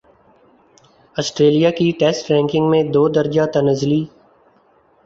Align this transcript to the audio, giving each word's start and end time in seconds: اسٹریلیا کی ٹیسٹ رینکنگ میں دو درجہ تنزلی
اسٹریلیا 1.15 1.69
کی 1.77 1.91
ٹیسٹ 1.99 2.31
رینکنگ 2.31 2.69
میں 2.69 2.83
دو 2.93 3.07
درجہ 3.09 3.45
تنزلی 3.53 4.03